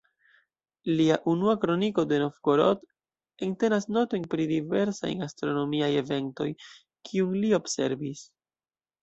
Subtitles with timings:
[0.99, 2.81] Lia "Unua kroniko de Novgorod"
[3.49, 6.49] entenas notojn pri diversaj astronomiaj eventoj,
[7.11, 8.27] kiun li observis.